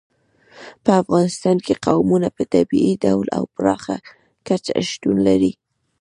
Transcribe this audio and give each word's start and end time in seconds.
په 0.83 0.91
افغانستان 1.01 1.57
کې 1.65 1.81
قومونه 1.85 2.27
په 2.37 2.43
طبیعي 2.53 2.93
ډول 3.03 3.27
او 3.37 3.43
پراخه 3.55 3.97
کچه 4.47 4.73
شتون 4.89 5.17
لري. 5.27 5.51